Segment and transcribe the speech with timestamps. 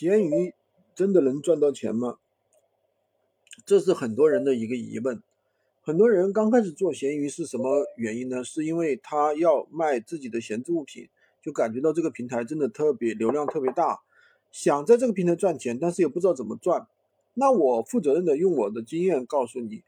[0.00, 0.54] 闲鱼
[0.94, 2.16] 真的能赚到钱吗？
[3.66, 5.22] 这是很多人的一个疑问。
[5.82, 8.42] 很多人刚开始做闲鱼是什么原因呢？
[8.42, 11.10] 是因为他要卖自己的闲置物品，
[11.42, 14.00] 就感觉到这个平台真的特别流量特别大，
[14.50, 16.86] 想在这个平台赚钱，但是也不知道怎么赚。
[17.34, 19.84] 那我负责任的用我的经验告诉你，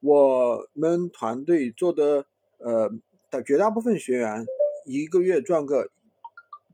[0.00, 2.26] 我们团队做的
[2.58, 2.90] 呃
[3.30, 4.44] 的绝大部分学员
[4.86, 5.92] 一个月赚个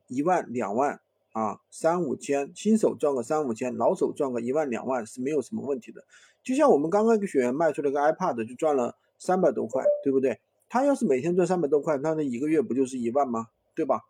[0.07, 1.02] 一万两万。
[1.39, 6.02] 啊，三五千，新手赚个三五千，老手赚个一万两万是没有什么问题的。
[6.42, 10.41] 就像我们刚刚一个学员卖出了个 iPad，就赚了三百多块，对不对？
[10.69, 13.47] 他要是每天赚三百多块，那那一个月不就是一万吗？
[13.77, 14.01] 对吧？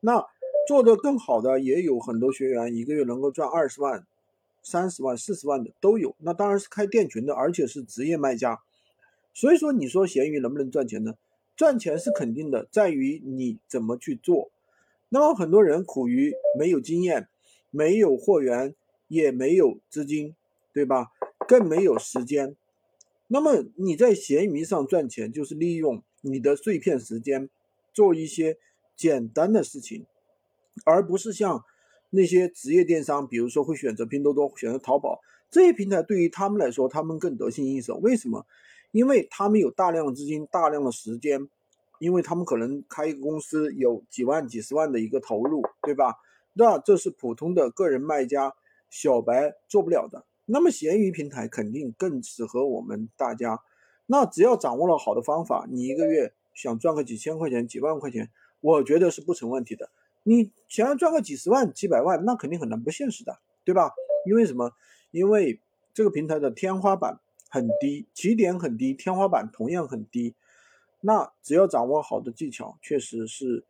[0.00, 0.22] 那
[0.68, 4.06] 做的更好的也有很多学员，一个月能够赚二十万、
[4.62, 6.14] 三十万、四十万的都有。
[6.18, 8.60] 那当然是开店群的，而且是职业卖家。
[9.32, 11.14] 所以说，你说闲鱼能不能赚钱呢？
[11.56, 14.50] 赚钱是肯定的，在于你怎么去做。
[15.08, 17.28] 那么很多人苦于没有经验，
[17.70, 18.74] 没有货源，
[19.08, 20.34] 也没有资金，
[20.72, 21.08] 对吧？
[21.46, 22.56] 更没有时间。
[23.28, 27.48] 那么你在闲鱼上赚钱，就是利用你的碎片时间，
[27.92, 28.58] 做一些
[28.96, 30.06] 简单的事情，
[30.84, 31.64] 而不是像
[32.10, 37.96] 那些职业电商，比如说会选择拼多多、选择淘宝这些平台，对于他们来说，他们更得心应手。
[37.98, 38.46] 为什么？
[38.90, 41.48] 因为他们有大量的资金，大量的时间。
[42.04, 46.16] 因为他们可能开一个公司有几万、几十万的一个投入，对吧？
[46.52, 48.52] 那这是普通的个人卖家、
[48.90, 50.26] 小白做不了的。
[50.44, 53.58] 那么闲鱼平台肯定更适合我们大家。
[54.04, 58.30] 那只要掌握了好的方法，你一个月想赚个几千块钱、几万块钱，
[58.60, 59.88] 我觉得是不成问题的。
[60.24, 63.90] 你想要赚个几十万、几百万，那肯定很难不现实的，对吧？
[64.26, 64.72] 因为什么？
[65.10, 65.58] 因为
[65.94, 67.18] 这个平台的天花板
[67.48, 70.34] 很低，起点很低，天花板同样很低。
[71.06, 73.66] 那只要掌握好的技巧，确实是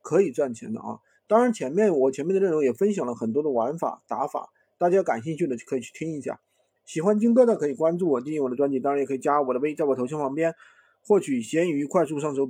[0.00, 0.98] 可以赚钱的啊！
[1.26, 6.40] 当然，前面我前面的内容也分享了很多的玩法打法，大家感兴趣的可以去听一下。
[6.86, 10.54] 喜欢金哥的可以关注我，订阅我的专辑，当然也可以加我的微，在我头像旁边
[11.06, 12.48] 获取闲鱼快速上手笔。